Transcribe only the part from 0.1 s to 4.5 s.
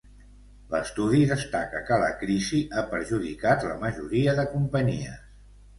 I l’estudi destaca que la crisi ha perjudicat la majoria